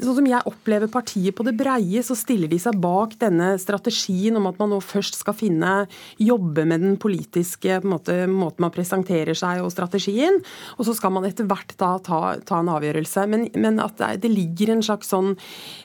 sånn 0.00 0.18
som 0.20 0.30
jeg 0.30 0.48
opplever 0.50 0.92
partiet 0.92 1.36
på 1.36 1.46
det 1.46 1.56
breie, 1.58 2.04
så 2.04 2.16
stiller 2.18 2.50
de 2.50 2.60
seg 2.60 2.78
bak 2.80 3.16
denne 3.20 3.54
strategien 3.62 4.36
om 4.38 4.48
at 4.50 4.60
man 4.60 4.74
nå 4.74 4.80
først 4.84 5.18
skal 5.20 5.36
finne 5.36 5.74
jobbe 6.20 6.66
med 6.68 6.84
den 6.84 6.98
politiske 7.00 7.80
måte, 7.84 8.24
måten 8.30 8.66
man 8.66 8.74
presenterer 8.74 9.36
seg 9.38 9.62
og 9.64 9.72
strategien. 9.74 10.40
Og 10.78 10.88
så 10.88 10.94
skal 10.96 11.14
man 11.14 11.26
etter 11.28 11.48
hvert 11.48 11.74
da 11.80 11.94
ta, 12.04 12.20
ta 12.44 12.60
en 12.60 12.73
avgjørelse. 12.74 13.26
Men, 13.30 13.46
men 13.60 13.80
at 13.82 14.00
det, 14.20 14.30
ligger 14.32 14.74
en 14.74 14.84
slags 14.84 15.12
sånn 15.12 15.34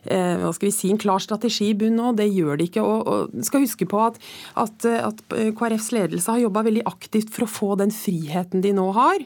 eh, 0.05 0.35
hva 0.41 0.51
skal 0.55 0.69
vi 0.69 0.75
si, 0.75 0.91
en 0.93 1.01
klar 1.01 1.21
strategi 1.23 1.71
i 1.71 1.77
bunnen 1.77 1.99
nå, 1.99 2.13
det 2.17 2.29
gjør 2.31 2.59
det 2.59 2.69
ikke. 2.69 2.85
Og, 2.85 3.09
og 3.09 3.45
skal 3.47 3.65
huske 3.65 3.87
på 3.89 4.01
at, 4.03 4.19
at, 4.59 4.87
at 4.87 5.23
KrFs 5.57 5.91
ledelse 5.95 6.31
har 6.31 6.43
jobba 6.43 6.63
veldig 6.69 6.85
aktivt 6.89 7.33
for 7.33 7.45
å 7.45 7.51
få 7.51 7.71
den 7.81 7.93
friheten 7.93 8.63
de 8.63 8.73
nå 8.75 8.89
har. 8.97 9.23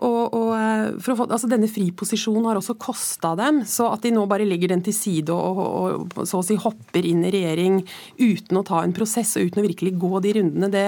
Og, 0.00 0.22
og 0.36 0.50
eh, 0.56 0.86
få, 1.04 1.16
altså 1.26 1.50
Denne 1.50 1.70
friposisjonen 1.70 2.48
har 2.50 2.60
også 2.60 2.78
kosta 2.80 3.34
dem. 3.38 3.62
Så 3.68 3.88
at 3.90 4.04
de 4.06 4.14
nå 4.14 4.26
bare 4.30 4.48
legger 4.48 4.74
den 4.74 4.84
til 4.86 4.96
side 4.96 5.34
og, 5.34 5.60
og, 5.60 6.16
og 6.20 6.28
så 6.28 6.40
å 6.40 6.46
si 6.46 6.58
hopper 6.60 7.06
inn 7.06 7.24
i 7.26 7.32
regjering 7.34 7.80
uten 8.20 8.60
å 8.60 8.64
ta 8.66 8.82
en 8.84 8.94
prosess 8.96 9.36
og 9.38 9.50
uten 9.50 9.62
å 9.62 9.66
virkelig 9.66 9.94
gå 10.00 10.22
de 10.24 10.34
rundene, 10.38 10.70
det, 10.72 10.86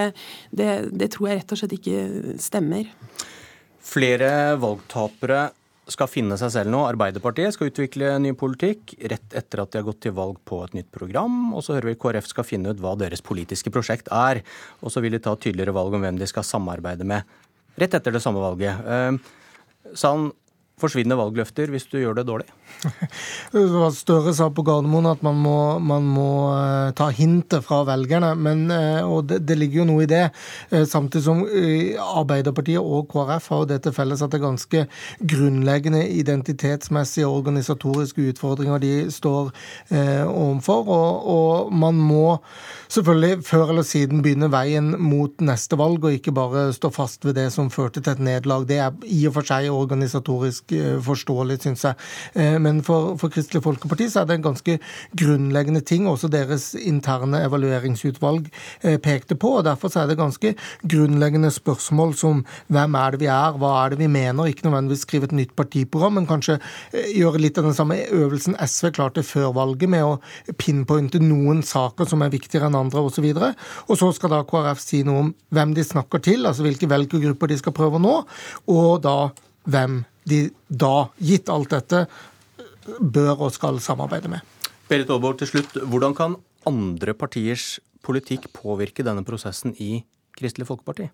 det, 0.50 0.70
det 0.92 1.10
tror 1.14 1.30
jeg 1.30 1.40
rett 1.40 1.54
og 1.54 1.62
slett 1.62 1.76
ikke 1.78 2.36
stemmer. 2.42 2.90
Flere 3.82 4.30
valgtapere 4.60 5.48
skal 5.90 6.10
finne 6.10 6.36
seg 6.38 6.52
selv 6.54 6.70
nå. 6.70 6.82
Arbeiderpartiet 6.86 7.56
skal 7.56 7.72
utvikle 7.72 8.12
ny 8.22 8.32
politikk 8.38 8.94
rett 9.10 9.34
etter 9.34 9.62
at 9.62 9.72
de 9.72 9.80
har 9.80 9.86
gått 9.88 10.02
til 10.04 10.14
valg 10.14 10.38
på 10.46 10.60
et 10.66 10.76
nytt 10.78 10.90
program. 10.94 11.50
Og 11.56 11.64
så 11.66 11.74
hører 11.76 11.90
vi 11.90 11.98
KrF 12.02 12.28
skal 12.30 12.46
finne 12.46 12.70
ut 12.70 12.82
hva 12.82 12.94
deres 13.00 13.24
politiske 13.24 13.72
prosjekt 13.74 14.10
er. 14.14 14.44
Og 14.80 14.94
så 14.94 15.02
vil 15.02 15.16
de 15.16 15.22
ta 15.22 15.34
tydeligere 15.34 15.74
valg 15.74 15.96
om 15.98 16.04
hvem 16.04 16.20
de 16.20 16.28
skal 16.30 16.46
samarbeide 16.46 17.06
med 17.08 17.26
rett 17.80 17.96
etter 17.98 18.14
det 18.14 18.22
samme 18.22 18.42
valget. 18.42 18.78
Eh, 18.86 19.96
Sand, 19.98 20.30
forsvinner 20.80 21.18
valgløfter 21.18 21.70
hvis 21.72 21.88
du 21.90 21.98
gjør 22.00 22.20
det 22.20 22.28
dårlig? 22.28 22.46
Støre 24.02 24.32
sa 24.34 24.48
på 24.54 24.64
Gardermoen 24.66 25.06
at 25.10 25.22
man 25.24 25.38
må, 25.42 25.56
man 25.82 26.06
må 26.08 26.28
uh, 26.52 26.90
ta 26.96 27.08
hintet 27.14 27.64
fra 27.66 27.82
velgerne. 27.88 28.32
Men, 28.38 28.64
uh, 28.70 29.02
og 29.06 29.28
det, 29.30 29.42
det, 29.48 29.58
ligger 29.60 29.82
jo 29.82 29.88
noe 29.92 30.04
i 30.06 30.10
det. 30.10 30.24
Uh, 30.72 30.82
samtidig 30.88 31.24
som 31.26 31.42
Arbeiderpartiet 31.42 32.82
og 32.82 33.08
KrF 33.12 33.48
har 33.52 33.66
det 33.70 33.80
til 33.84 33.96
felles 33.96 34.22
at 34.24 34.32
det 34.32 34.40
er 34.40 34.46
ganske 34.46 34.84
grunnleggende 35.32 36.02
identitetsmessige 36.08 37.28
og 37.28 37.42
organisatoriske 37.42 38.28
utfordringer 38.32 38.82
de 38.82 38.92
står 39.12 39.50
overfor. 39.92 40.88
Og, 40.92 41.28
og 41.32 41.72
man 41.74 41.98
må 41.98 42.38
selvfølgelig 42.92 43.44
før 43.46 43.72
eller 43.72 43.86
siden 43.86 44.22
begynne 44.24 44.50
veien 44.52 44.92
mot 45.00 45.42
neste 45.44 45.78
valg, 45.80 46.02
og 46.04 46.18
ikke 46.18 46.34
bare 46.34 46.64
stå 46.74 46.90
fast 46.94 47.26
ved 47.26 47.36
det 47.38 47.48
som 47.54 47.70
førte 47.72 48.00
til 48.00 48.14
et 48.14 48.22
nederlag. 48.22 48.66
Det 48.68 48.78
er 48.82 48.96
i 49.06 49.22
og 49.28 49.36
for 49.38 49.48
seg 49.48 49.70
organisatorisk 49.72 50.74
forståelig, 51.06 51.60
syns 51.62 51.86
jeg. 51.88 52.61
Men 52.62 52.80
for, 52.86 53.14
for, 53.20 53.32
Kristelig 53.32 53.62
Folkeparti 53.64 54.08
så 54.12 54.22
er 54.22 54.28
det 54.28 54.38
en 54.38 54.46
ganske 54.48 54.78
grunnleggende 55.18 55.82
ting 55.86 56.06
også 56.10 56.30
deres 56.32 56.72
interne 56.78 57.42
evalueringsutvalg 57.46 58.48
eh, 58.82 58.98
pekte 59.02 59.36
på. 59.38 59.56
og 59.58 59.66
Derfor 59.68 59.92
så 59.92 60.02
er 60.02 60.10
det 60.10 60.18
ganske 60.20 60.54
grunnleggende 60.82 61.50
spørsmål 61.54 62.14
som 62.18 62.44
hvem 62.72 62.98
er 62.98 63.14
det 63.14 63.22
vi 63.22 63.30
er, 63.32 63.58
hva 63.58 63.72
er 63.82 63.94
det 63.94 64.00
vi 64.02 64.10
mener, 64.12 64.50
ikke 64.50 64.68
nødvendigvis 64.68 65.06
skrive 65.06 65.28
et 65.30 65.36
nytt 65.36 65.54
partiprogram, 65.58 66.18
men 66.20 66.28
kanskje 66.30 66.58
eh, 66.58 67.12
gjøre 67.18 67.42
litt 67.42 67.60
av 67.60 67.68
den 67.68 67.76
samme 67.76 67.98
øvelsen 68.12 68.58
SV 68.60 68.92
klarte 68.96 69.26
før 69.26 69.52
valget, 69.56 69.90
med 69.92 70.06
å 70.06 70.54
pinpointe 70.58 71.20
noen 71.22 71.62
saker 71.66 72.08
som 72.08 72.22
er 72.24 72.32
viktigere 72.32 72.70
enn 72.70 72.78
andre, 72.78 73.02
osv. 73.02 73.26
Og, 73.32 73.42
så 73.42 73.52
og 73.88 73.98
så 74.00 74.12
skal 74.16 74.34
da 74.34 74.42
KrF 74.48 74.80
si 74.82 75.02
noe 75.06 75.26
om 75.26 75.32
hvem 75.54 75.74
de 75.76 75.84
snakker 75.86 76.22
til, 76.24 76.46
altså 76.48 76.66
hvilke 76.66 76.90
velgergrupper 76.90 77.52
de 77.52 77.60
skal 77.60 77.76
prøve 77.76 77.98
å 77.98 78.02
nå, 78.02 78.16
og 78.72 79.02
da 79.04 79.16
hvem 79.70 80.02
de 80.28 80.44
da, 80.68 81.08
gitt 81.18 81.50
alt 81.50 81.72
dette, 81.74 82.04
bør 82.86 83.46
og 83.46 83.54
skal 83.54 83.80
samarbeide 83.82 84.30
med. 84.32 84.40
Berit 84.88 85.10
Aalborg, 85.10 85.38
til 85.40 85.50
slutt. 85.52 85.76
Hvordan 85.88 86.14
kan 86.18 86.36
andre 86.68 87.14
partiers 87.14 87.78
politikk 88.02 88.50
påvirke 88.54 89.04
denne 89.06 89.24
prosessen 89.24 89.76
i 89.78 90.02
Kristelig 90.38 90.66
Folkeparti? 90.68 91.08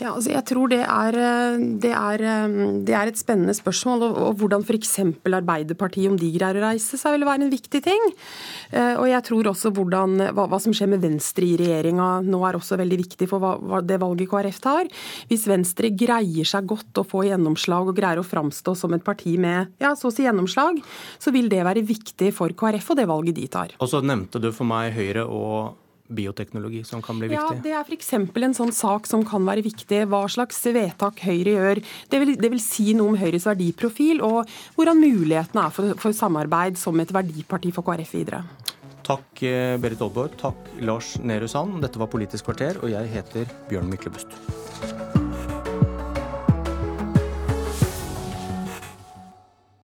Ja, 0.00 0.10
altså 0.10 0.32
jeg 0.32 0.42
tror 0.48 0.70
det 0.72 0.80
er, 0.82 1.16
eh, 1.20 1.64
det, 1.82 1.92
er, 1.94 2.22
eh, 2.26 2.54
det 2.86 2.94
er, 2.96 3.10
et 3.10 3.20
spennende 3.20 3.54
spørsmål. 3.54 4.02
Og, 4.08 4.16
og 4.28 4.40
hvordan 4.40 4.64
f.eks. 4.64 4.96
Arbeiderpartiet, 5.34 6.10
om 6.10 6.16
de 6.18 6.30
greier 6.34 6.58
å 6.58 6.64
reise 6.64 6.98
seg, 6.98 7.14
vil 7.14 7.26
være 7.28 7.46
en 7.46 7.52
viktig 7.52 7.82
ting. 7.84 8.08
Eh, 8.72 8.94
og 8.98 9.06
jeg 9.10 9.26
tror 9.28 9.50
også 9.52 9.70
hvordan, 9.74 10.16
hva, 10.34 10.48
hva 10.50 10.60
som 10.62 10.74
skjer 10.74 10.90
med 10.94 11.04
Venstre 11.04 11.46
i 11.46 11.58
regjeringa 11.60 12.08
nå 12.26 12.40
er 12.48 12.58
også 12.58 12.78
veldig 12.80 13.00
viktig 13.04 13.28
for 13.30 13.42
hva, 13.42 13.54
hva 13.60 13.82
det 13.84 14.00
valget 14.02 14.32
KrF 14.32 14.60
tar. 14.64 14.90
Hvis 15.30 15.46
Venstre 15.50 15.92
greier 15.94 16.48
seg 16.48 16.66
godt 16.70 17.02
å 17.02 17.06
få 17.06 17.26
gjennomslag 17.28 17.92
og 17.92 17.98
greier 17.98 18.22
å 18.22 18.26
framstå 18.26 18.74
som 18.78 18.96
et 18.96 19.06
parti 19.06 19.36
med 19.40 19.74
ja, 19.82 19.94
så 19.98 20.10
å 20.10 20.14
si 20.14 20.26
gjennomslag, 20.26 20.80
så 21.20 21.34
vil 21.34 21.50
det 21.52 21.62
være 21.66 21.84
viktig 21.86 22.32
for 22.34 22.56
KrF 22.56 22.94
og 22.94 23.00
det 23.00 23.08
valget 23.10 23.38
de 23.38 23.48
tar. 23.52 23.78
Og 23.78 23.90
så 23.90 24.02
nevnte 24.02 24.42
du 24.42 24.50
for 24.54 24.66
meg 24.68 24.94
Høyre 24.96 25.28
og 25.28 25.83
bioteknologi 26.08 26.82
som 26.84 27.02
kan 27.02 27.18
bli 27.18 27.30
viktig? 27.32 27.56
Ja, 27.56 27.62
Det 27.64 27.72
er 27.72 27.84
f.eks. 27.84 28.12
en 28.12 28.56
sånn 28.56 28.72
sak 28.74 29.08
som 29.08 29.24
kan 29.26 29.44
være 29.46 29.64
viktig. 29.64 30.04
Hva 30.10 30.24
slags 30.28 30.60
vedtak 30.74 31.22
Høyre 31.24 31.56
gjør. 31.56 31.82
Det 32.10 32.20
vil, 32.22 32.34
det 32.40 32.52
vil 32.52 32.62
si 32.62 32.92
noe 32.96 33.14
om 33.14 33.18
Høyres 33.20 33.48
verdiprofil, 33.48 34.22
og 34.24 34.50
hvordan 34.76 35.00
mulighetene 35.00 35.66
er 35.66 35.74
for, 35.74 35.96
for 36.00 36.16
samarbeid 36.16 36.78
som 36.80 37.00
et 37.00 37.12
verdiparti 37.14 37.72
for 37.74 37.86
KrF 37.86 38.14
videre. 38.18 38.44
Takk 39.04 39.42
eh, 39.44 39.74
Berit 39.80 40.00
Aalborg. 40.00 40.38
Takk 40.40 40.72
Lars 40.80 41.14
Nehru 41.20 41.48
Sand. 41.50 41.82
Dette 41.84 42.00
var 42.00 42.12
Politisk 42.12 42.48
kvarter, 42.48 42.80
og 42.82 42.92
jeg 42.92 43.12
heter 43.16 43.52
Bjørn 43.68 43.92
Myklebust. 43.92 45.23